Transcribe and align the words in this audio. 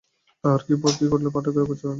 তাহার 0.43 0.61
পর 0.81 0.91
কী 0.97 1.05
ঘটিল 1.11 1.27
পাঠকের 1.35 1.63
অগোচর 1.63 1.79
নাই। 1.79 1.89